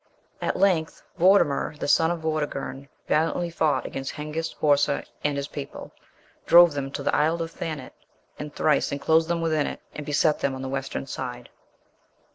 At 0.41 0.57
length 0.57 1.03
Vortimer, 1.19 1.77
the 1.77 1.87
son 1.87 2.09
of 2.09 2.21
Vortigern, 2.21 2.89
valiantly 3.07 3.51
fought 3.51 3.85
against 3.85 4.13
Hengist, 4.13 4.55
Horsa, 4.55 5.03
and 5.23 5.37
his 5.37 5.47
people; 5.47 5.91
drove 6.47 6.73
them 6.73 6.89
to 6.93 7.03
the 7.03 7.15
isle 7.15 7.39
of 7.39 7.51
Thanet, 7.51 7.93
and 8.39 8.51
thrice 8.51 8.91
enclosed 8.91 9.27
them 9.27 9.41
within 9.41 9.67
it, 9.67 9.79
and 9.93 10.03
beset 10.03 10.39
them 10.39 10.55
on 10.55 10.63
the 10.63 10.69
Western 10.69 11.05
side. 11.05 11.49